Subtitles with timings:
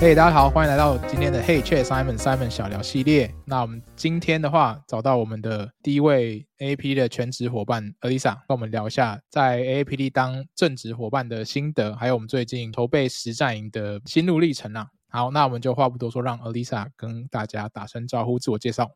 [0.00, 3.30] 嘿，hey, 大家好，欢迎来到今天的 Hey Chat Simon Simon 小聊系列。
[3.44, 14.88] 那我们今天的话，找到我们的第一位 A P 的全职伙伴 Alisa，跟我们聊一下在 A P D 当正职伙伴的心得，还有我们最近筹备实战营的心路历程啊。
[15.10, 18.92] 好，那我们就话不多说，让 Alisa 跟大家打声招呼，自我介绍。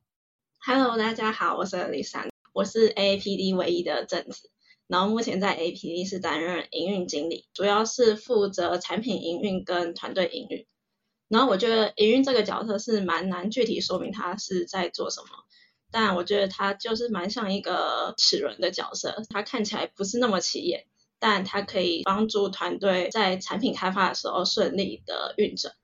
[0.65, 4.49] Hello，大家好，我是 Alisa，我是 A P D 唯一的正职，
[4.89, 10.65] 然后目前在 A P D 是担任营运经理，主要是负责产品营运跟团队营运。
[11.29, 15.29] 然后我觉得营运这个角色是蛮难具体说明他是在做什么，
[15.91, 20.85] 但我觉得他就是蛮像一个齿轮的角色，他看起来不是那么起眼，
[21.19, 25.75] 但他可以帮助团队在产品开发的时候顺利的运转。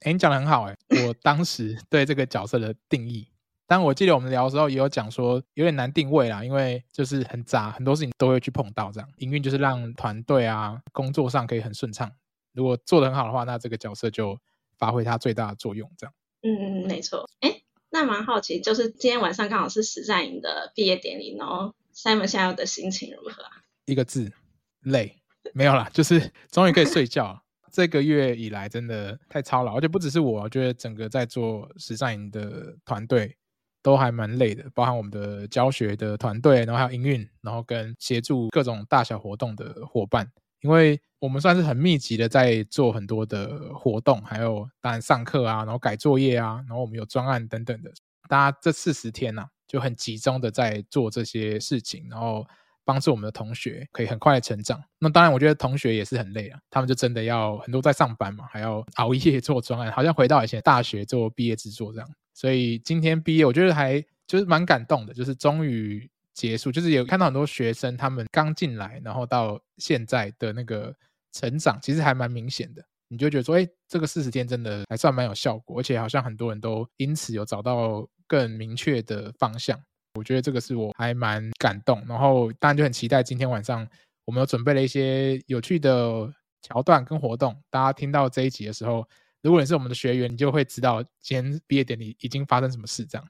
[0.00, 0.76] 哎，你讲得很好哎，
[1.06, 3.28] 我当时 对这个角色的定义，
[3.68, 9.08] 但我记得我们聊的时候也有讲说有点难定位啦，因为就是很杂，很多事情都会去碰到这样。
[9.18, 12.10] 营运就是让团队啊工作上可以很顺畅，
[12.52, 14.38] 如果做得很好的话，那这个角色就。
[14.82, 16.12] 发挥它最大的作用，这样。
[16.42, 17.30] 嗯嗯，没错。
[17.38, 23.50] 哎，那蛮好奇，就是今天晚上刚好是实战营的毕业典礼，然后 Simon 现在的心情如何啊？
[23.84, 24.32] 一个字，
[24.80, 25.20] 累。
[25.54, 27.40] 没有啦，就是终于可以睡觉。
[27.70, 33.36] 这个月以来真的太操劳，而且不只是我，我觉得整个在做实战营的团队
[33.82, 40.28] 都还蛮累的，包含我们的教学的团队，然后还有营运，然后跟协助各种大小活动的伙伴。
[40.62, 47.92] 因为我们算是很密集的在做很多的活动，还有当然上课啊，然后改作业啊，然后我们有专案等等的，
[48.28, 52.44] 大家这四十天呢、啊、就很集中的在做这些事情，然后
[52.84, 54.82] 帮助我们的同学可以很快的成长。
[54.98, 62.08] 那当然，我觉得同学也是很累啊，他们就真的要很多在上班嘛，还要熬夜做专案，好像回到以前大学做毕业制作这样。
[62.34, 66.08] 所以今天毕业，我觉得还就是蛮感动的，就是终于。
[66.34, 70.94] 结束就是有看到很多学生，他们刚进来，然后到现在的那个
[71.32, 72.82] 成长，其实还蛮明显的。
[73.08, 79.78] 你就觉得说，哎，这个四十天真的还算蛮有效果，而且好像很多人都因此有找到更明确的方向。
[80.14, 83.86] 我觉得这个是我还蛮感动，然后当然就很期待今天晚上
[84.24, 86.32] 我们有准备了一些有趣的
[86.62, 87.54] 桥段跟活动。
[87.68, 89.06] 大家听到这一集的时候，
[89.42, 93.28] 如果你是我们的学员，你就会知道今天毕业典礼已经发生什么事这样。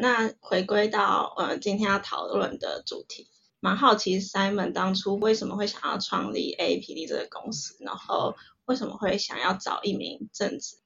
[0.00, 3.28] 那回归到呃今天要讨论的主题，
[3.60, 8.34] 蛮好奇 Simon 当初为什么会想要创立 APD 这个公司，然后
[8.64, 10.76] 为什么会想要找一名正职？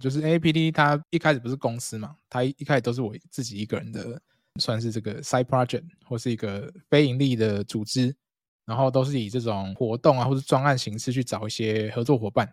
[0.00, 4.20] 就是 AAPD 它一开始不是公司嘛，它一开始都是我自己一个人的，
[4.60, 8.12] 算是这个 side project 或是一个非盈利的组织，
[8.64, 12.52] 然后都是以这种活动啊或是专案形式去找一些合作伙伴。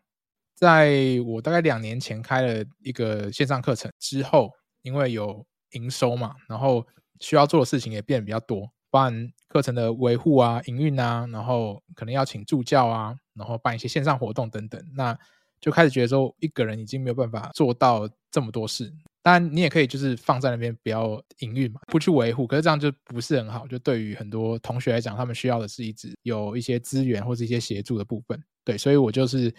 [0.56, 4.52] 在我大概两年前开了一个线上课程之后，
[4.84, 6.86] 因为有营收嘛，然后
[7.20, 15.18] 需要做的事情也变得比较多，包含课程的维护啊、营运啊，然后可能要请助教啊，然后办一些线上活动等等，那
[15.60, 18.92] 就开始觉得说一个人已经没有办法做到这么多事。
[19.24, 23.68] 当然，你也可以就是放在那边不要营运嘛，不去维护，可是这样就不是很好。
[23.68, 28.44] 就对于很多同学来讲，他们需要的是一直有一些资源或者一些协助的部分。
[28.64, 29.54] 对，所以我就是。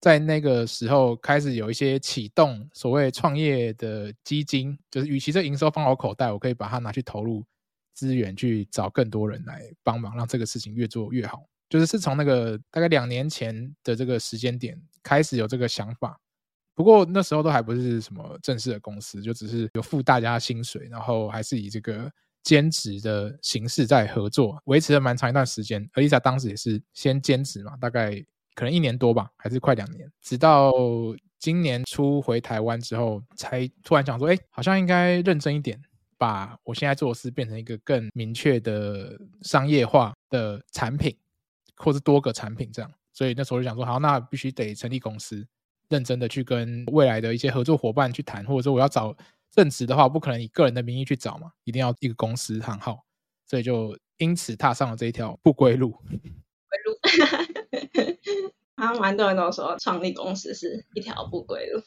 [0.00, 7.44] 在那个时候开始有一些启动所谓创业的基金，就是与其这营收放我口袋，我可以把它拿去投入
[7.92, 11.44] 资源，去找更多人来帮忙，让这个事情越做越好。
[11.68, 16.18] 就是是从那个大概两年前的这个时间点开始有这个想法，
[16.74, 22.10] 不过那时候都还不是什么正式的公司，就只是有付大家薪水，然后还是以这个
[22.42, 25.86] 兼职的形式在合作，维持了蛮长一段时间。
[25.92, 28.24] 而 Lisa 当时也是先兼职嘛，大概。
[28.60, 30.70] 可能一年多吧，还是快两年，直到
[31.38, 35.80] 今年初回台湾之后，才突然想说，哎，好像应该认真一点，
[36.18, 41.16] 把我现在做的事变成一个更明确的商业化的产品，
[41.76, 42.92] 或是多个产品这样。
[43.14, 45.42] 所以那时候就想说，好，那必须得成立公司，
[45.88, 49.16] 认真的去跟未来的一些合作伙伴去谈，或者说我要找
[49.50, 53.02] 正职的话，不可能以个人的名义去找嘛，一定要一个公司行号，
[53.46, 55.50] 所以就因此踏上了这一条不。
[55.50, 55.98] 归路，
[58.76, 61.82] 好像蛮多人都说创立公司是一条不归路。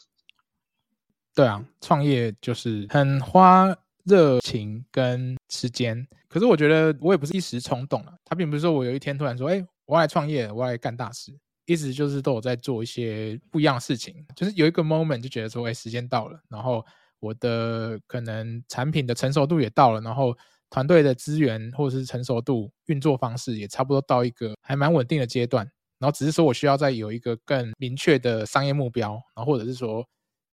[1.33, 6.07] 对啊，创业就是很花热情跟时间。
[6.27, 11.35] 可是我觉得我也不是一时冲动了，他并不是说我有一天突然说，哎，我要来创业，我要来干大事。
[11.65, 16.85] 一直就是都有在做一些不一样的事情，就是有一个 moment 就觉得说，哎，时间到了，然后
[17.19, 20.37] 我的可能产品的成熟度也到了，然后。
[20.73, 25.63] 团队的资源或者是成熟度、运作方式也差不多到一个还蛮稳定的阶段，
[25.99, 30.03] 然后只是说我需要再有一个更明确的商业目标，然后或者是说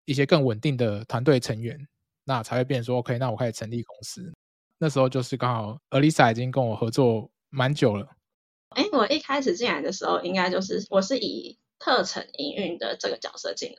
[0.05, 1.75] 一些更稳定的团队成员，
[2.25, 4.31] 那才会变成说 OK，那我开始成立公司。
[4.77, 8.07] 那时候就是刚好 Alisa 已经跟我合作蛮久了。
[8.77, 13.77] 哎，我一开始进来的时候，应该就是我是以课程营运的这个角色进来。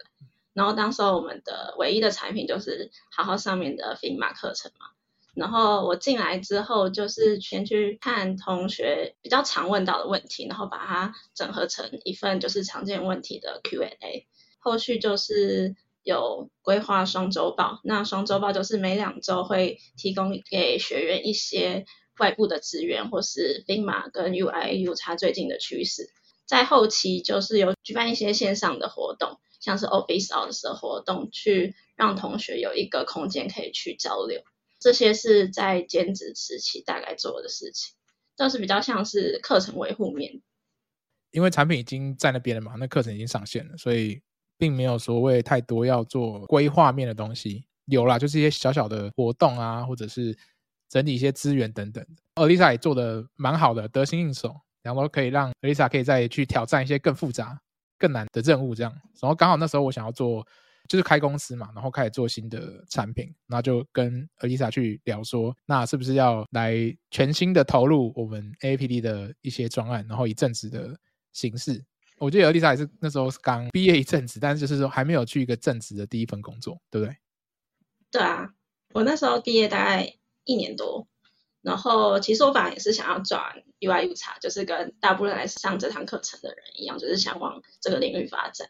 [0.53, 4.87] 然后当时候我们的唯一的产品就是好好上面的 FIMA 课程嘛。
[5.33, 14.27] 然后我进来之后，就是先去看同学比较常问到的问题，然后把它整合成一份就是常见问题的 Q&A。
[14.59, 21.85] 后续就是有规划双周报，那双周报就是每两周会提供给学员一些
[22.19, 26.09] 外部的资源，或是编码跟 UI UX 最近的趋势。
[26.45, 34.41] 在后期就是有举办一些线上的活动，像是 Office Hours 的活动，去让同学有一个空间可以去交流。
[34.81, 37.95] 这些是在兼职时期大概做的事情，
[38.35, 40.41] 倒是比较像是课程维护面。
[41.29, 44.19] 因为产品已经在那边了嘛，那课程已经上线了，所以
[44.57, 47.63] 并没有所谓太多要做规划面的东西。
[47.85, 50.35] 有啦，就是一些小小的活动啊，或者是
[50.89, 52.03] 整理一些资源等等。
[52.33, 57.61] Alyssa 也做得蛮好的，得心应手，然后可以让 Lisa 可以再去挑战一些更复杂、
[57.99, 58.91] 更难的任务，这样。
[59.21, 60.43] 然后刚好那时候我想要做。
[60.91, 66.75] 就是开公司嘛，然后开始做新的产品，然后就跟 Alyssa 去聊说，那是不是要来
[67.09, 70.99] 全新的投入我们 A P D 的一些专案，然后以正职的
[71.31, 71.81] 形式。
[72.17, 77.15] 我记得 Alyssa 也是那时候是刚毕业一阵子，但是就是说还没有去一个正职的第一份工作，对不对？
[78.11, 78.53] 对啊，
[78.93, 81.07] 我那时候毕业大概一年多，
[81.61, 83.41] 然后其实我本来也是想要转
[83.79, 88.67] UI UX，就是跟大部分来上这堂课程的人一样，就是想往这个领域发展。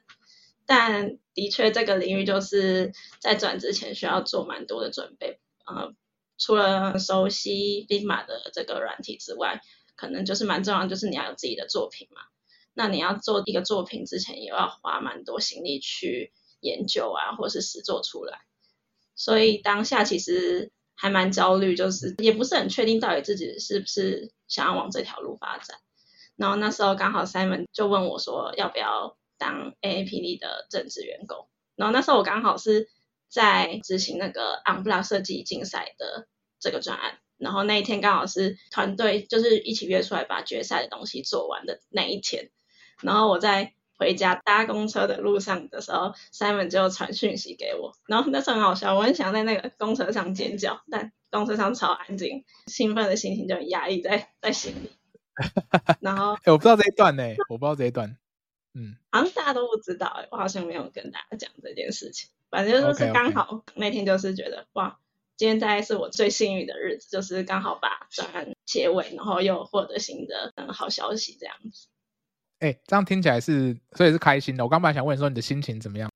[0.74, 5.42] 但的确，这个领域就是在转之前需要做蛮多的准备。
[5.66, 5.94] 呃，
[6.38, 9.60] 除了熟悉 Figma 的这个软体之外，
[9.98, 12.22] 可能就是蛮重要，就是你要有自己的作品嘛。
[12.74, 16.32] 那你要做一个作品之前，也要花蛮多心力去
[16.62, 18.40] 研究啊，或是实做出来。
[19.14, 25.80] 所以当下其实还蛮焦虑，就是也不是很确定到底自己是不是想要往这条路发展。
[26.38, 32.88] 然后那时候刚好 Simon 就问我说，要不要当 AAPD 的正职员工，然后那时候我刚好是
[33.28, 36.28] 在执行那个 On-Block 设计竞赛的
[36.60, 42.52] 这个专案，然后那一天刚好是团队就是一起约出来把决赛的东西做完的那一天，
[43.02, 54.92] 然后我在回家搭公车的路上的时候，Simon 就传讯息给我，然后那时候很好笑，我很想在那个公车上尖叫，但公车上超安静，兴奋的心情就很压抑在在心里。
[56.02, 58.18] 然后，哎，我不知道这一段呢，我不知道这一段。
[58.74, 62.30] 嗯，好像大家都不知道哎、欸，我好像没有跟大家讲这件事情。
[62.50, 63.74] 反正就是刚好 okay, okay.
[63.76, 65.00] 那天就是觉得哇，
[65.38, 71.88] 今天大概是我最幸运的日子，就是刚好把专案结尾，然后又获得新的嗯好消息这样子。
[72.60, 74.64] 哎、欸，这样听起来是所以是开心的。
[74.64, 76.10] 我刚本来想问说你的心情怎么样？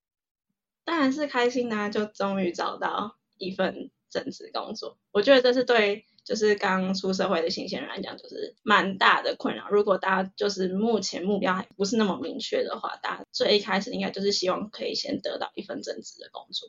[0.83, 4.97] 当然是开心啊，就终于找到一份正职工作。
[5.11, 6.05] 我觉得这是对。
[6.25, 9.69] 就是刚出社会的新鲜人来讲，就是蛮大的困扰。
[9.69, 16.67] 如果大家就是目前目标还不是那么明确的话，大家最一开始应该就是希望可以先得到一份正职的工作。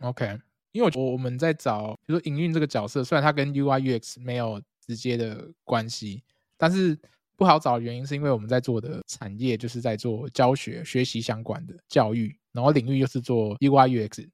[0.00, 0.40] OK，
[0.72, 6.24] 因为我我们在找，比如说营运这个角色，虽然它跟 UI UX 没有直接的关系，
[6.56, 6.98] 但是
[7.36, 14.28] 不好找的原因是因为我们在做的产业就是在做教学、学习相关的教育，然后领域又是做 UI UX。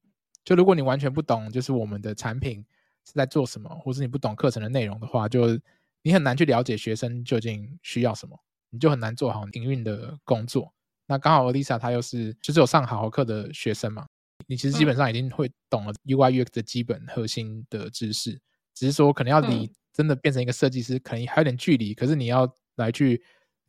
[0.44, 2.64] 就如果你完全不懂，就是我们的产品。
[3.06, 5.58] 是在做什么，或是你不懂课程的内容的话，就
[6.02, 8.38] 你很难去了解学生究竟需要什么，
[8.68, 10.70] 你就很难做好营运的工作。
[11.06, 14.06] 那刚好 Alyssa 她又是就是有上好好课的学生嘛，
[14.46, 18.38] 你其实基本上已经会懂了 UI UX 的基本核心的知识，
[18.74, 21.94] 只是说可能要离真的变成一个设计师，可能还有点距离。
[21.94, 23.20] 可是你要来去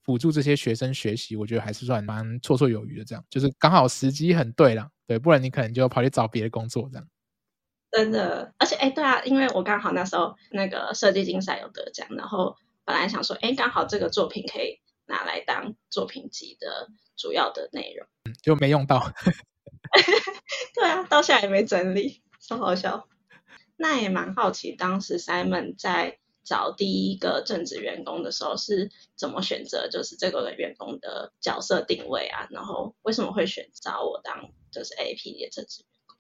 [0.04, 3.06] 辅助这些学生学习，我觉得还是算蛮绰绰有余的。
[3.06, 7.06] 这样就是刚好时机很对了，对，不然你可能就跑去找别的工作这样。
[7.91, 16.88] 真的，而且哎，对啊，因为我刚好那时候那个设计竞赛有得奖，然后本来想说，哎，刚好这个作品可以拿来当作品集的
[17.18, 18.08] 主要的内容，
[18.41, 19.12] 就没用到。
[20.74, 23.10] 对啊，到现在也没整理，超好笑。
[23.75, 36.17] 那也蛮好奇，当时 Simon 在找第一个正职员工的时候是怎么选择，就是这个员工的角色定位啊，然后为什么会选找我当就是 A P 的正职员工？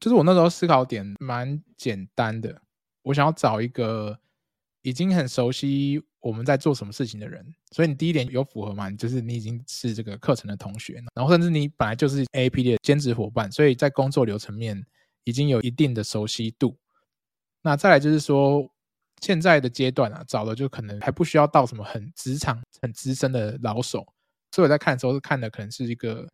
[0.00, 2.60] 就是我那时候思考点蛮简单的，
[3.02, 4.18] 我想要找一个
[4.82, 8.90] 已经很熟悉我们在做什么事情的人，所以你第一点有符合嘛？
[8.90, 14.84] 就是你已经是这个课程的同学，然后甚至你本来就是 A P 的兼职伙伴，所以在工作流程面
[15.24, 16.76] 已经有一定的熟悉度。
[17.62, 18.70] 那再来就是说，
[19.20, 24.06] 现在的阶段啊，找的就可能还不需要到什么很职场很资深的老手，
[24.52, 26.28] 所以我在看的时候是看的可能是一个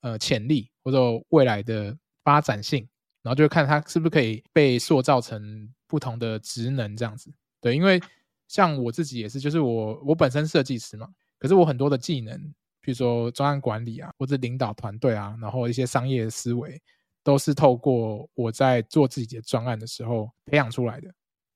[0.00, 0.98] 呃潜力或者
[1.30, 2.88] 未来的发展性。
[3.24, 8.02] 然后就看他是不是可以被塑造成不同的职能这样子，对，因为
[8.48, 11.08] 像我自己也是，就是我我本身设计师嘛，
[11.38, 12.36] 可是我很多的技能
[12.80, 16.82] 比如说专案管理啊，或者领导团队啊，然后一些商业思维，
[17.22, 21.08] 都是透过我在做自己的专案的时候培养出来的。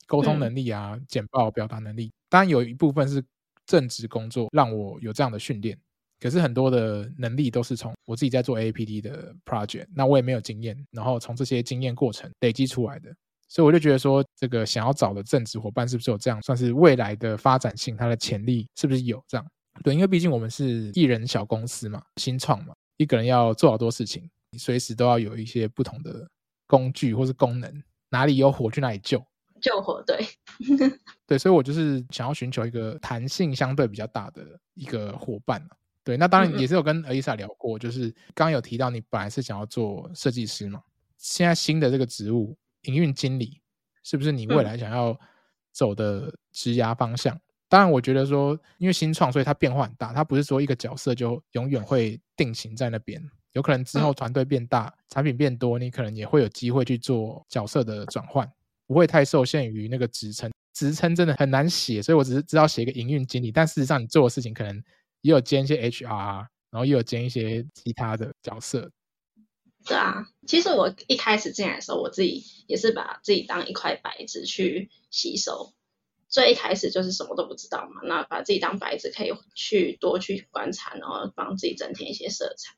[0.07, 3.23] 沟通能力啊，嗯、简报表达能力，当然有一部分是
[3.67, 5.79] 正职工作让我有这样的训练。
[6.19, 13.15] 可是很多的能力都是从我自己在做 AAPD 的 project，那我也没有经验，然后从这些经验过程累积出来的。
[13.49, 19.47] 所以我就觉得说，这个想要找的正职伙伴是不是有这样，算是未来的发展性，它的潜力是不是有这样？
[19.85, 26.27] 对，因为毕竟我们是艺人小公司嘛，新创嘛，一个人要做好多事情，你随时都要有一些不同的
[26.67, 29.23] 工具或是功能，哪里有火去哪里救，
[29.67, 30.25] 救火队，
[31.27, 34.45] 对，所以我就是想要寻求一个弹性相对比较大的
[34.75, 35.61] 一个伙伴。
[36.05, 40.81] 对，那当然也是有跟 Alyssa 聊过，嗯、就是刚刚有提到你本来是想要做设计师嘛，
[41.17, 43.61] 现在新的这个职务营运经理，
[44.05, 45.19] 是不是你未来想要
[45.73, 47.35] 走的职涯方向？
[47.35, 50.13] 嗯当然，我觉得说，因为新创，所以它变化很大。
[50.13, 53.21] 它不是说一个角色就永远会定型在那边，
[53.55, 58.49] 有可能之后团队变大，产品变多，你可能也会有机会去做角色的转换，
[58.87, 60.51] 不会太受限于那个职称。
[60.73, 64.77] 职称真的很难写，所以我只是知道写一个营运经理，但事实上你做的事情可能
[65.23, 66.07] 也有兼一些 HR，
[66.71, 68.91] 然后也有兼一些其他的角色。
[69.87, 75.73] 对啊，其实我一开始进来的时候，我自己也是把自己当一块白纸去吸收。
[76.29, 82.75] 最一开始就是什么都不知道嘛，那把自己当白纸，可以去多去观察，然后帮自己增添一些色彩。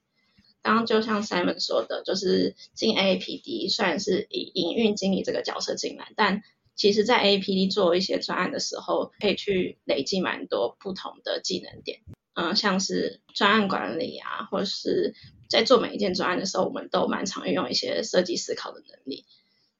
[0.62, 6.42] 刚刚就像 Simon 说的，就是进 A P D，虽然是以营运经理这个角色进来，但
[6.74, 12.00] 其实在 A P D 做一些专案的时候，可以去累积蛮多不同的技能点。
[12.34, 15.14] 嗯、像是专案管理啊，或是
[15.50, 19.24] 在做每一件专案的时候，我们都蛮常运用一些设计思考的能力。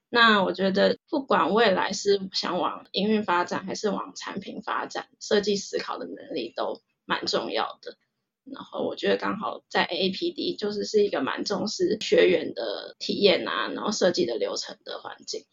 [0.09, 7.97] 那我觉得，不管未来是想往营运发展，还是往产品发展，设计思考的能力都蛮重要的。
[8.53, 15.45] 然后我觉得刚好在 A P D 就是是一个蛮重视学员的体验啊，然后设计的流程的环境。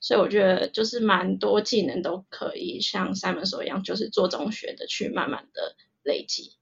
[0.00, 6.52] 所以我觉得就是蛮多技能都可以像 Simon 说一样，就是做中学的去慢慢的累积。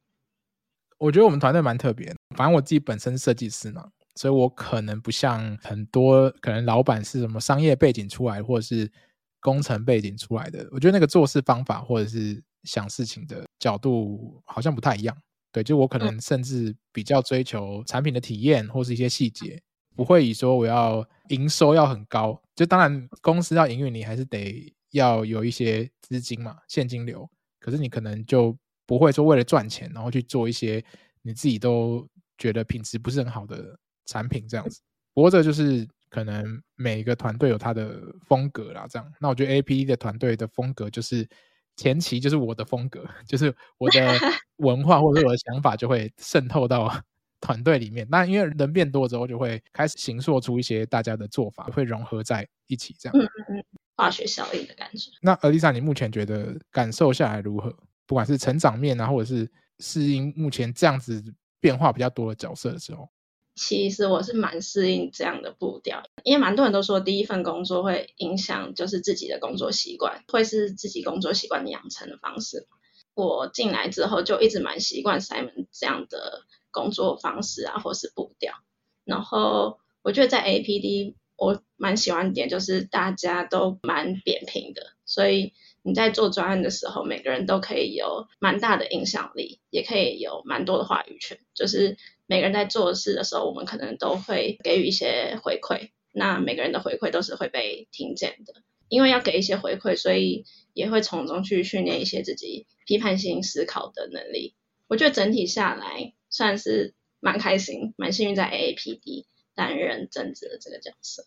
[0.98, 3.90] 我觉得我们团队蛮特别，反正我自己本身设计师嘛。
[4.18, 8.90] 所以我可能不像很多可能老板是什么商业背景出来，或者是
[9.40, 10.66] 工程背景出来的。
[10.72, 15.14] 我觉得那个做事方法或者是想事情的角度好像不太一样。
[15.52, 19.60] 对，就我可能甚至比较追求产品的体验或是一些细节，
[19.94, 22.40] 不会以说我要营收要很高。
[22.54, 27.28] 就当然公司要营运，你还是得要有一些资金嘛，现金流。
[27.60, 30.84] 可是你可能就不会说为了赚钱，然后去做一些
[31.22, 33.78] 你自己都觉得品质不是很好的。
[34.08, 34.80] 产品这样子，
[35.14, 38.86] 不过这就是可能每一个团队有他的风格啦。
[38.88, 41.28] 这样，那我觉得 AAPD 的团队的风格就是
[41.76, 44.18] 前期就是我的风格， 就是我的
[44.56, 46.90] 文化或者我的想法就会渗透到
[47.40, 48.06] 团队里面。
[48.10, 53.16] 那因为人变多之后，就会开始形塑出一些大家的做法，会融合在一起，这样。
[53.18, 53.64] 嗯嗯，
[53.96, 55.10] 化学效应的感觉。
[55.20, 57.74] 那 Alyssa，你目前觉得感受下来如何？
[58.06, 61.22] 不管是成长面啊，或者是适应目前这样子
[61.60, 63.08] 变化比较多的角色的时候。
[63.56, 72.66] 其实我是蛮适应这样的步调，因为蛮多人都说第一份工作会影响就是自己的工作习惯，会是自己工作习惯养成的方式。
[73.14, 78.52] 我进来之后就一直蛮习惯 Simon 这样的工作方式啊，或是步调。
[79.04, 91.96] 然后我觉得在 APD 我蛮喜欢点就是大家都蛮扁平的，所以你在做专案的时候，每个人都可以有蛮大的影响力，也可以有蛮多的话语权，就是。
[92.26, 95.90] 每个人在做事的时候，我们可能都会给予一些回馈。
[96.12, 98.54] 那每个人的回馈都是会被听见的，
[98.88, 104.54] 因为要给一些回馈，所以也会从中去训练一些自己批判性思考的能力。
[104.88, 111.26] 我觉得整体下来算是蛮开心、蛮幸运在 AAPD 担任正职的这个角色。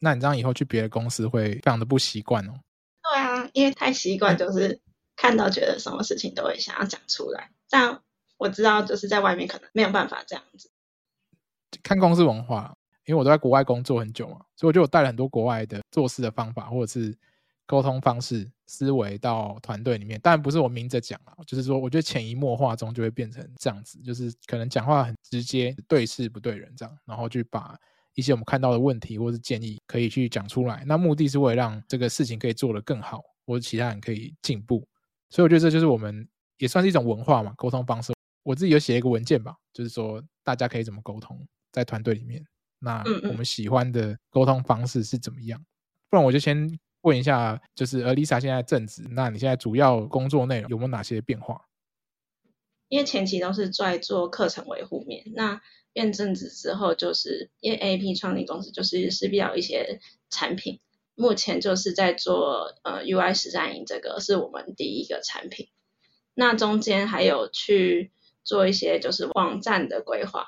[0.00, 2.60] 那你这样以后去别的公司会非常的不习惯哦？
[3.02, 4.80] 对啊，因为太习惯，就是
[5.14, 8.02] 看到觉得什么事情都会想要讲出来，但。
[8.40, 10.70] 我知道，就是在外面可能没有办法这样子。
[11.82, 17.14] 看公司文化，因为我都在国外工作很久嘛，所以我觉得我带了很多国外的做事的方法，或者是
[17.66, 20.18] 沟通方式、思维到团队里面。
[20.22, 27.78] 当然不是我明着讲啊，就是说，我觉得潜移默化中就会变成这样子，就是可能讲话很直接，对事不对人这样，然后去把
[28.14, 30.82] 一些我们看到的问题或是建议可以去讲出来。
[30.86, 34.88] 那目的是为了让这个事情可以做得更好，或者其他人可以进步。
[35.28, 38.12] 所以我觉得这就是我们也算是一种文化嘛，沟通方式。
[38.42, 42.44] 我自己有写一个文件吧，就是说大家可以怎么沟通在团队里面。
[42.78, 45.62] 那我们喜欢的沟通方式是怎么样？
[46.08, 51.66] 不然我就先问一下，就是 Alyssa 现在正职，那你现在主要工作内容有没有哪些变化？
[52.88, 55.60] 因为前期都是在做课程维护面，那
[55.92, 60.80] 变正职之后，就是因为 AAPD 创立公司，就是势必要一些产品。
[61.14, 65.68] 目前就是在做呃 UI 实战营，这个是我们第一个产品。
[66.34, 68.10] 那中间还有去
[68.44, 70.46] 做一些就是网站的规划，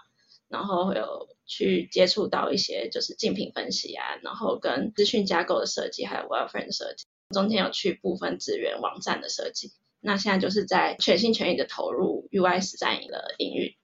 [0.49, 7.04] 然后有去接触到一些就是竞品分析啊，然后跟资讯架构的设计，还有 Wireframe 设计。
[7.30, 9.72] 中间有去部分资源网站的设计。
[10.00, 13.76] 那现在就是在全心全意的投入 UI 实战营的领域。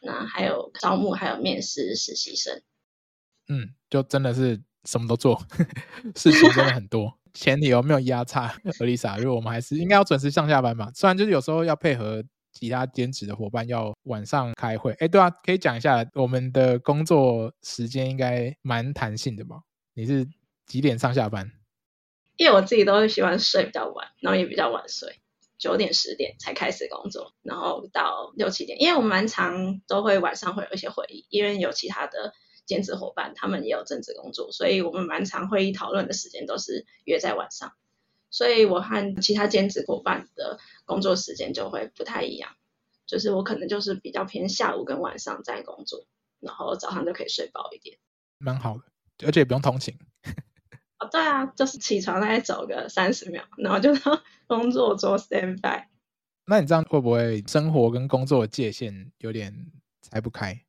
[0.00, 2.60] 那还有招募，还有面试实习生。
[3.48, 5.40] 嗯，就真的是什么都做，
[6.14, 7.18] 事情真的很多。
[7.32, 8.48] 前提有没有压榨，
[8.80, 9.16] Alyssa？
[9.18, 10.90] 因为我们还是应该要准时上下班嘛。
[10.94, 12.22] 虽然就是有时候要配合
[12.54, 14.92] 其他兼职的伙伴，要晚上开会。
[14.94, 19.62] 哎，对啊，可以讲一下我们的工作时间应该蛮弹性的吧？
[19.92, 20.26] 你是
[20.66, 21.50] 几点上下班？
[22.36, 25.20] 因为我自己都是喜欢睡比较晚，然后也比较晚睡。
[25.56, 32.34] 九点十点才开始工作，然后到六七点，因为我们蛮常都会晚上会有一些会议，因为有其他的
[32.66, 37.72] 兼职伙伴，他们也有正职工作，所以我们蛮常会议讨论的时间都是约在晚上，
[38.34, 42.50] 所以我和其他兼职伙伴的工作时间就会不太一样，
[43.06, 46.04] 就是我可能就是比较偏下午跟晚上在工作，
[46.40, 47.96] 然后早上就可以睡饱一点，
[48.38, 48.82] 蛮好的，
[49.24, 49.96] 而且也不用通勤。
[51.12, 55.86] 对啊，就是起床大概走个三十秒，然后就到工作做 stand by。
[56.46, 59.70] 那你这样会不会生活跟工作的界限有点
[60.02, 60.60] 拆不开？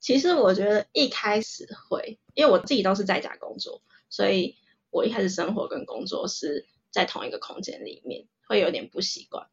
[0.00, 4.56] 其实我觉得一开始会，因为我自己都是在家工作，所以
[4.94, 9.48] 我一开始生活跟工作是在同一个空间里面，会有点不习惯。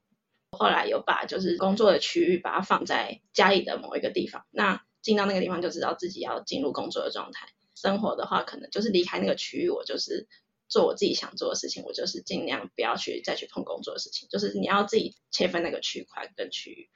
[0.52, 7.48] 后来有把就是工作的区域把它放在家里的某一个地方，那进到那个地方就知道自己要进入工作的状态。
[7.74, 10.28] 生活的话，可能就是离开那个区域，我就是
[10.68, 14.30] 做我自己想做的事情，我就是尽量不要去再去碰工作的事情。
[14.30, 16.90] 就是你要自己切分那个区块跟区域。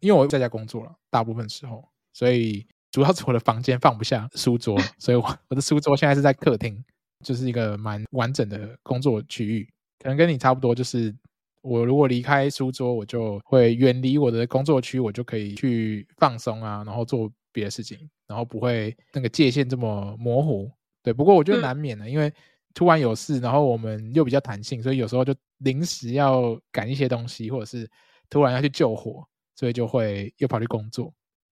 [0.00, 6.82] 因为我在家工作了，大部分时候，所以主要是我的房间放不下书桌，所以我我的书桌现在是在客厅，
[7.24, 9.68] 就是一个蛮完整的工作区域。
[9.98, 11.14] 可能跟你差不多，就是
[11.62, 18.08] 我如果离开书桌，我就会远离我的工作区，我就可以去放松啊，然后做别的事情。
[18.28, 20.70] 然后不会那个界限这么模糊，
[21.02, 21.14] 对。
[21.14, 22.30] 不过我觉得难免的，嗯，因为
[22.74, 27.90] 突然有事，然后我们又比较弹性，所以有时候就临时要赶一些东西，或者是
[28.28, 29.26] 突然要去救火，
[29.56, 31.10] 所以就会又跑去工作。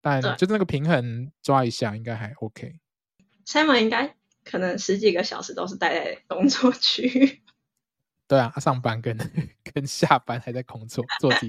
[0.03, 2.71] 但就是那个平衡抓一下，应该还 OK。
[3.47, 4.15] Simon 应该
[4.51, 7.43] 可能十几个小时都是待在工作区。
[8.27, 9.17] 对啊，上班跟
[9.75, 11.49] 跟下班还在工作，做自己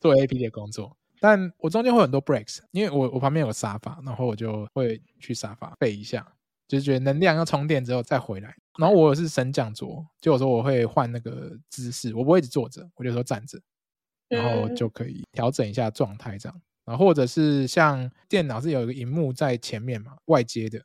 [0.00, 0.96] 做 APD 的工作。
[1.20, 6.26] 但我中间会有很多 breaks，因为我我旁边有沙发，然后我就会去沙发背一下，
[6.66, 8.54] 就是觉得能量要充电之后再回来。
[8.78, 13.60] 然后我是升降桌，就有时候我会换那个姿势，我不会一直坐着，我就说站着，
[14.28, 16.62] 然后就可以调整一下状态这样。
[16.84, 20.82] 然后或者是像电脑是有一个荧幕在前面嘛，外接的，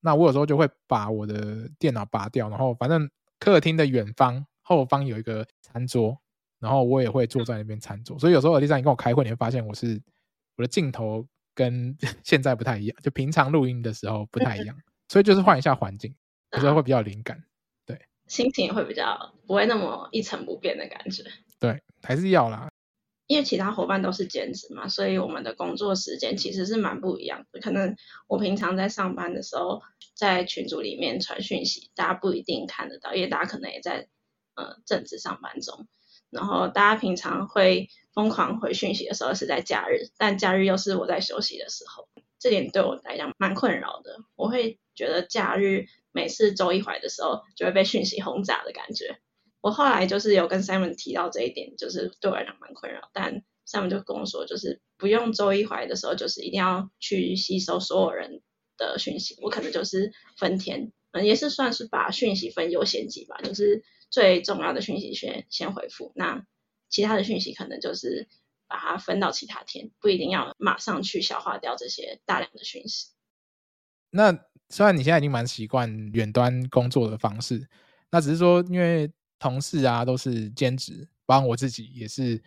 [0.00, 6.18] 那我有时候就会把我的电脑拔掉，然后反正客厅的远方后方有一个餐桌。
[6.60, 9.98] 然后我也会坐在那边餐桌，所以有时候耳机上你跟我开会，你会发现我是
[10.58, 14.76] 我的镜头跟 现在不太一样，就平常录音的时候不太一样，
[15.08, 16.14] 所以就是换一下环境，
[16.52, 17.42] 有时候会比较灵感，
[17.86, 21.24] 对，心情也会比较不会那么一成不变的感觉。
[21.58, 22.68] 对，还是要啦，
[23.30, 27.60] 因为其他伙伴都是兼职嘛，所以我们的工作时间其实是蛮不一样的。
[27.60, 27.94] 可能
[28.26, 29.82] 我平常在上班的时候，
[30.16, 34.08] 在群组里面传讯息，大家不一定看得到，因为大家可能也在
[34.56, 35.86] 呃正职上班中。
[36.28, 42.08] 然后大家平常会疯狂回讯息的时候是在假日，但假日又是我在休息的时候，
[42.40, 44.16] 这点对我来讲蛮困扰的。
[44.34, 49.20] 我会觉得假日每次周一回的时候就会被讯息轰炸的感觉。
[49.60, 58.42] 我后来就是有跟 Simon 提到这一点，就是对我来讲蛮困扰，但 Simon 就跟我说，就是不用周一回来的时候，就是一定要去吸收所有人
[58.76, 59.36] 的讯息。
[59.42, 63.82] 我可能就是分天，嗯，也是算是把讯息分优先级吧，就是。
[64.12, 66.44] 最重要的讯息先先回复，那
[66.88, 68.26] 其他的讯息可能就是
[68.66, 73.10] 把它分到其他天，不一定要马上去消化掉这些大量的讯息。
[74.10, 74.36] 那
[74.68, 77.68] 虽然你现在已经蛮习惯远端工作的方式，
[78.10, 79.08] 那只是说因为
[79.40, 82.40] 同事啊都是兼职，包括我自己也是，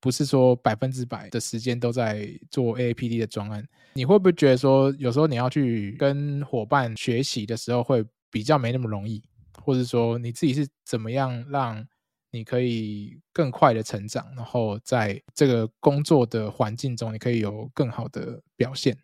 [0.00, 3.64] 不是说百分之百的时间都在做 AAPD 的专案。
[3.92, 9.22] 你会不会觉得说有时候你要去跟伙伴学习的时候会比较没那么容易？
[9.62, 11.86] 或者说你自己是怎么样让
[12.30, 18.96] 你可以更快的成长，然后在这个工作的环境中，你可以有更好的表现。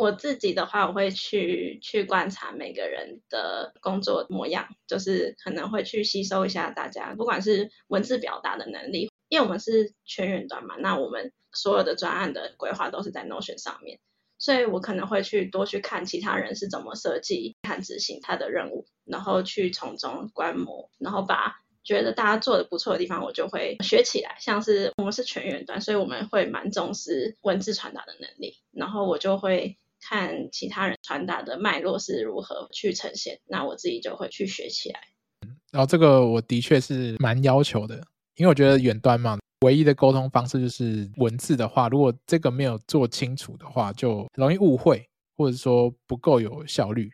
[0.00, 14.00] 我自己的话，我会去去观察每个人的工作模样，就是可能会去吸收一下大家，不管是文字表达的能力，因为我们是全远端嘛，那我们所有的专案的规划都是在 Notion 上面，
[14.38, 24.36] 所以我可能会去多去看其他人是怎么设计和执行他的任务，然后去从中观摩，然后把觉得大家做的不错的地方，我就会学起来。
[24.40, 35.00] 像是我们是全员端，所以我们会蛮重视文字传达的能力，然后我就会看其他人传达的脉络是如何去呈现，那我自己就会去学起来。
[35.46, 38.02] 嗯然后这个我的确是蛮要求的。
[38.36, 47.10] 因为我觉得远端嘛，唯一的沟通方式就是文字的话，如果这个没有做清楚的话，就容易误会，或者说不够有效率。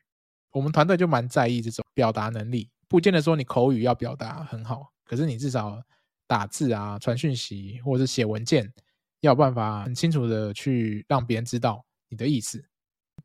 [0.52, 5.82] 我们团队就蛮在意这种表达能力，不见得说你口语要表达很好，可是你至少
[6.28, 8.72] 打字啊、传讯息或者是写文件，
[9.22, 12.64] 要办法很清楚的去让别人知道你的意思。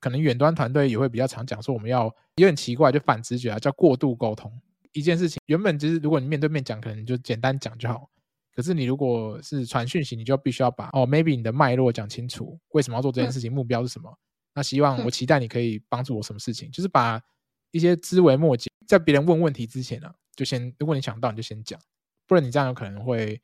[0.01, 4.51] 可能远端团队也会比较常讲说，我们要有点奇怪，就反直觉啊，叫过度沟通。
[4.91, 8.09] 一件事情原本就是，如果你面对面讲，可能就简单讲就好。
[8.53, 14.09] 可是你如果是传讯息，你就必须要把哦，maybe 你的脉络讲清楚，为什么要做这件事情，目标是什么？
[14.09, 14.17] 嗯、
[14.55, 16.67] 那希望我期待你可以帮助我什么事情？
[16.67, 17.21] 嗯、就是把
[17.71, 21.79] 一些枝微末节，在别人问问题之前呢、啊，就先如果你想到你就先讲，
[22.27, 23.41] 不然你这样有可能会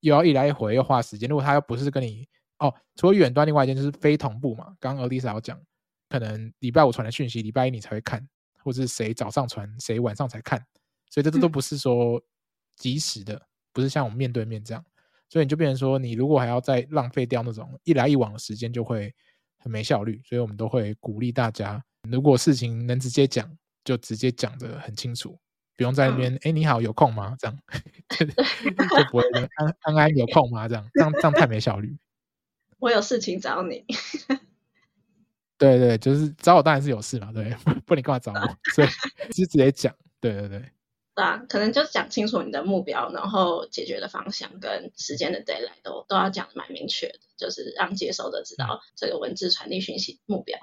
[0.00, 1.26] 又要一来一回又花时间。
[1.28, 4.74] 如果他又不是跟你哦，除了远端，另外一件就是非同步嘛。
[4.78, 5.58] 刚刚 Elisa 有讲，
[6.10, 8.28] 可能礼拜五传的讯息，礼拜一你才会看，
[8.62, 10.62] 或者是谁早上传，谁晚上才看。
[11.08, 12.22] 所以这这都不是说
[12.76, 13.40] 及时的，
[13.72, 14.84] 不是像我们面对面这样，
[15.28, 19.14] 所以你就变成说，你如果还要再浪费掉那种一来一往的时间，就会
[19.58, 20.20] 很没效率。
[20.24, 23.50] 所以我们都会鼓励大家，如果事情能直接讲，
[23.84, 25.38] 就直接讲的很清楚，
[25.76, 27.36] 不用在那边，哎，你好，有空吗？
[27.38, 27.58] 这样
[28.18, 29.24] 就不会
[29.56, 30.66] 安安安有空吗？
[30.68, 31.96] 这样这样这样太没效率。
[32.78, 33.84] 我有事情找你。
[35.60, 37.44] 对对，就是找我当然是有事嘛，对，
[37.86, 38.56] 不然你干嘛找我？
[38.74, 38.88] 所以
[39.30, 40.58] 就直接讲，对对对。
[41.14, 50.58] 对啊，可能就讲清楚你的目标，然后解决的方向跟时间的 deadline 都都要讲的蛮明确的，就是让接收的知道这个文字传递讯息目标。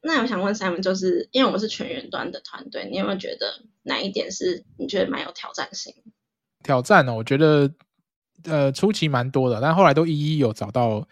[0.00, 5.94] 那我想问 Simon，就是因为我们是全员端的团队，你有没有觉得哪一点是你觉得蛮有挑战性？
[6.62, 7.14] 挑战呢？
[7.14, 7.72] 我觉得
[8.44, 11.08] 呃初期蛮多的，但后来都一一有找到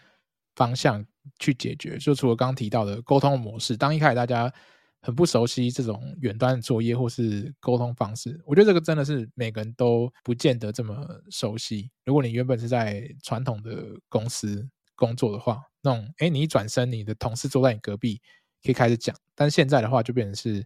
[0.55, 1.05] 方向
[1.39, 1.97] 去解决。
[1.97, 4.51] 就除了刚提到的沟通模式，当一开始大家。
[5.03, 10.95] 很不熟悉这种远端的作业或是沟通方式，我觉得这个真的是每个人都不见得这么
[11.31, 11.89] 熟悉。
[12.05, 18.21] 如果你原本是在传统的公司工作的话，那种诶，你一转身，你的同事坐在你隔壁，
[18.63, 19.15] 可以开始讲。
[19.33, 20.63] 但现在的话，就变成是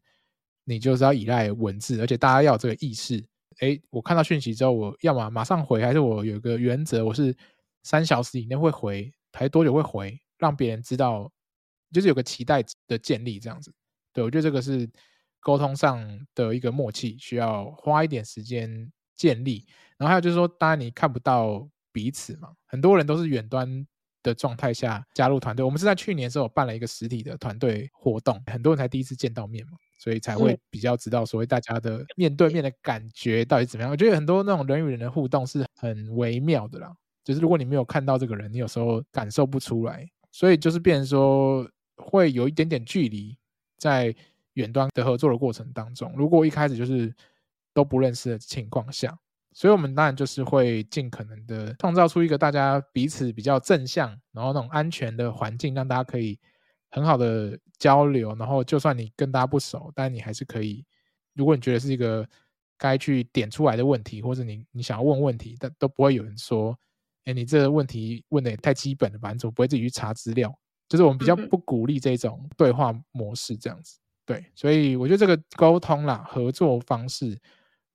[0.65, 3.25] 你就是要依赖文字，而且大家要有这个意识。
[3.61, 7.33] 诶，我看到讯息之后，我要么马上回，还是我有个原则，我是
[7.83, 11.31] 三小时以内会回，还是多久会回，让别人知道，
[11.91, 13.73] 就是有个期待的建立这样子。
[14.13, 14.89] 对，我觉得这个是
[15.39, 19.65] 沟通上的一个默契，需要花一点时间建立。
[19.97, 23.85] 然后还有就是说，当然你看不到彼此嘛，很多人都是远端
[24.23, 25.63] 的状态下加入团队。
[25.63, 33.91] 我们是在去年的时候办了一个实体的团队活动，很多人才第一次见到面嘛，所以才会比较知道所谓大家的面对面的感觉到底怎么样。
[33.91, 36.91] 我觉得很多那种人与人的互动是很微妙的啦，
[37.23, 43.37] 就是如果你没有看到这个人，你有时候感受不出来，所以就是变成说会有一点点距离。
[43.77, 44.13] 在
[44.53, 47.13] 远端的合作的过程当中，如果一开始就是
[47.73, 49.17] 都不认识的情况下，
[49.53, 56.37] 所以我们当然就是会尽可能的创造出一个大家彼此比较正向，然后那种安全的环境，让大家可以
[56.89, 58.35] 很好的交流。
[58.35, 60.85] 然后就算你跟大家不熟，但你还是可以，
[61.33, 62.27] 如果你觉得是一个
[62.77, 66.77] 该去点出来的问题，或者你你想要问问题，但都不会有人说，
[67.25, 69.31] 哎，你这个问题问的也太基本了吧？
[69.31, 70.57] 你怎么不会自己去查资料？
[70.87, 77.35] 就是我们比较不鼓励这种对话模式这样子，对，所以我觉得这个沟通啦、合作方式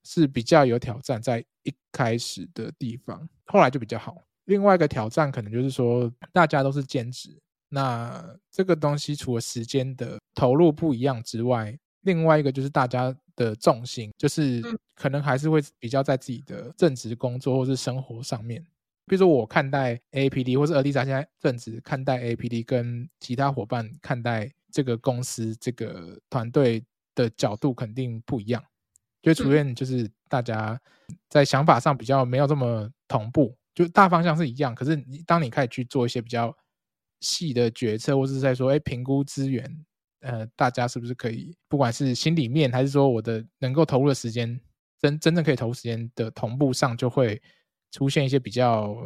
[0.02, 4.20] 是比较有挑战，在一开始的地方，后来就比较好。
[4.46, 14.60] 另外一个挑战可能就是说，大家都是兼职，那这个东西除了时间的投入不一样之外，另外一个就是大家的重心，就是
[14.96, 18.66] 可能还是会比较在自己的正职工作或是生活上面。
[19.10, 26.84] 比如说，我看待 AAPD，或是 Alyssa 现在正职看待 AAPD，跟其他伙伴看待这个公司、这个团队
[27.16, 28.62] 的角度肯定不一样。
[29.20, 30.80] 就出现就是大家
[31.28, 34.72] 在想法上比较没有这么同步，就大方向是一样。
[34.76, 36.56] 可是你当你开始去做一些比较
[37.18, 39.68] 细的决策，或是在说，哎，评估资源，
[40.20, 44.60] 呃，大家是不是可以，不管是心里面，还是说我的能够投入的时间，
[45.00, 47.42] 真真正可以投入时间的同步上，就会。
[47.90, 48.96] 出现一些比较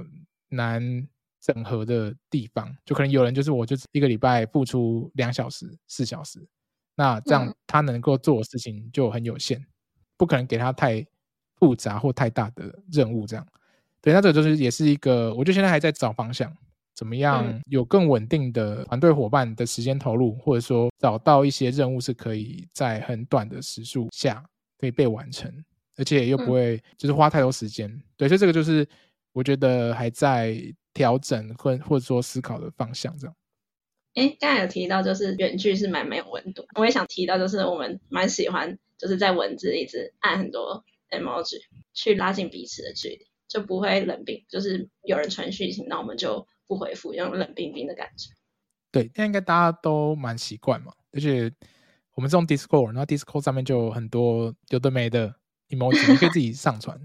[0.49, 1.07] 难
[1.41, 6.39] 整合的地方，就可能有人就是我就是一个礼拜付出两小时、四小时，
[6.95, 9.65] 那这样他能够做的事情就很有限，
[10.17, 11.07] 不可能给他太
[11.57, 13.47] 复杂或太大的任务这样。
[14.01, 16.55] 对，那这个就是也是一个，我就现在还在找方向，
[16.95, 24.45] 怎么样有更稳定的团队伙伴的时间投入，或者说找到一些任务是可以在很短的时速下
[24.79, 25.51] 可以被完成，
[25.97, 28.03] 而且又不会就是花太多时间。
[28.17, 28.87] 对，所以这个就是
[29.33, 30.57] 我觉得还在
[30.93, 33.37] 调整或或者说思考的方向这样。
[34.15, 41.57] 哎，刚才有提到就是远距是蛮没有温度，我也想提到就是我们蛮喜欢就是在文字一直按很多 emoji
[41.93, 43.27] 去拉近彼此的距离。
[43.47, 48.31] 就不会冷冰，就是有人传讯息，那我们就不回复，用冷冰冰的感觉。
[48.91, 51.53] 对，现在应该大家都蛮习惯嘛，而且
[52.15, 55.33] 我们这种 Discord，然后 Discord 上面就有很多有的没的
[55.75, 56.99] emoji，你可以自己上传，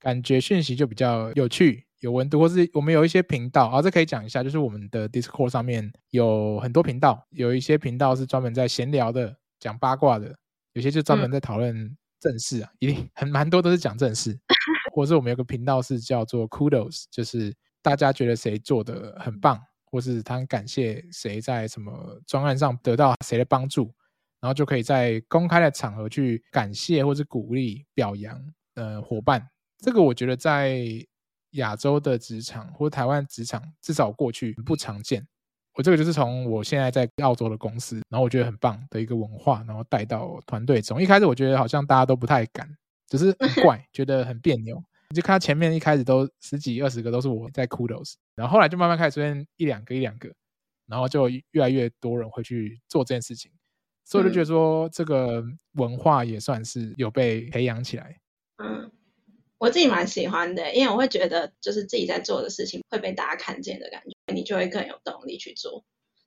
[0.00, 2.38] 感觉讯息就比较有趣、有温度。
[2.38, 10.34] 或是我们有一些频道啊，这可以讲一下，就是我们的 Discord 上面有很多频道，有一些频道是专门在闲聊的、讲八卦的，
[10.72, 14.38] 有些就专门在讨论正事啊，嗯、一定很蛮多都是讲正事。
[14.94, 23.92] 或是我们有个频道是叫做 Kudos，就是大家觉得谁做的很棒，或是他很感谢谁在什么专案上得到谁的帮助，
[24.46, 28.40] 然后就可以在公开的场合去感谢或是鼓励表扬
[28.74, 29.44] 呃伙伴。
[29.78, 30.86] 这个我觉得在
[31.54, 35.26] 亚洲的职场或台湾职场至少过去不常见。
[35.74, 41.02] 我这个就是从我现在在澳洲的公司，然后我觉得很棒的一个文化，然后带到团队中。
[41.02, 42.72] 一开始我觉得好像大家都不太敢。
[43.08, 44.80] 只是很 怪，觉得很别扭。
[45.12, 50.32] 就看到前面一开始都十几二十个都是我在 Kudos，然后后来就慢慢开始出现一两个一两个，
[50.86, 53.50] 然后就越来越多人会去做这件事情，
[54.06, 58.18] 所以我就觉得说这个文化也算是有被培养起来。
[58.56, 58.90] 嗯，
[59.58, 65.84] 我自己蛮喜欢的，因为我会觉得就是自己在做的事情会被大家看见的感觉，你就会更有动力去做。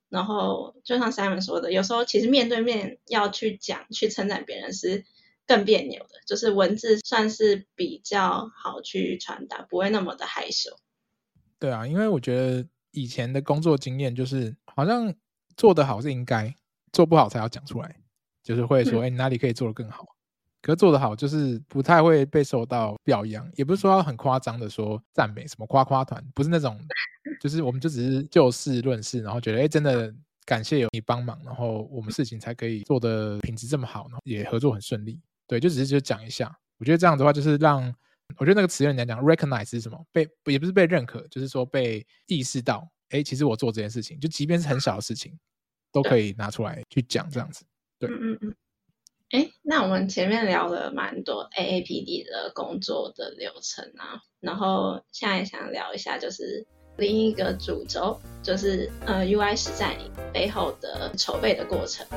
[0.10, 5.06] 然后就像 Simon 说的，有时候其实面对面要去讲去称赞别人是。
[5.50, 10.70] 更别扭的，就是文字算是比较好去传达，不会那么的害羞。
[11.58, 15.12] 对啊，因为我觉得以前的工作经验就是，好像
[15.58, 16.54] 做得好是应该，
[16.92, 17.96] 做不好才要讲出来，
[18.44, 20.04] 就是会说，哎、欸，你哪里可以做得更好？
[20.04, 20.16] 嗯、
[20.62, 26.80] 可做得好，就是不太会被受到表扬，也不是说要很夸张的说赞美，什么夸夸团，不是那种，
[27.40, 30.14] 就是我们就只是就事论事，然后觉得，哎、欸，真的
[30.46, 35.22] 感谢有你帮忙，然后我们事情才可以做得品质这么好，然后也合作很顺利。
[35.48, 37.84] 对，就只是就讲一下，我觉得这样的话就是让，
[38.38, 40.06] 我觉得那个词用来讲，recognize 是什么？
[40.12, 45.36] 被也不是被认可，就是说被意识到，哎，其实我做这件事情，就即便是很小的事情，
[45.92, 47.66] 都可以拿出来去讲这样子。
[47.98, 48.56] 对，嗯嗯嗯。
[49.32, 56.66] 哎，那我们前面聊了蛮多 AAPD 的工作的流程啊，然后现在想聊一下，就是
[56.98, 62.08] 另一个主轴，就是呃 UI 实战营背后的筹备的过程。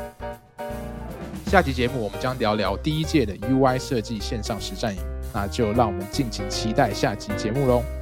[1.46, 5.02] 下期节目我们将聊聊第一届的 UI 设计线上实战营，
[5.34, 8.01] 那就让我们敬请期待下集节目喽。